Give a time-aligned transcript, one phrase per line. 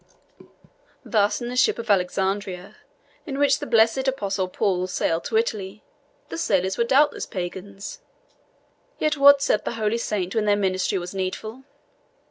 [1.05, 2.77] Thus in the ship of Alexandria,
[3.27, 5.83] in which the blessed Apostle Paul sailed to Italy,
[6.29, 7.99] the sailors were doubtless pagans;
[8.97, 11.65] yet what said the holy saint when their ministry was needful?